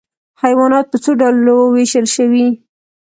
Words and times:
حیوانات 0.43 0.85
په 0.91 0.97
څو 1.03 1.11
ډلو 1.21 1.57
ویشل 1.75 2.05
شوي؟ 2.15 2.47